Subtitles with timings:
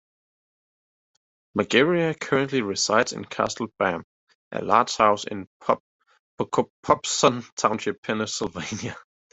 [1.55, 4.03] Margera currently resides in Castle Bam,
[4.51, 5.47] a large house in
[6.39, 8.97] Pocopson Township, Pennsylvania.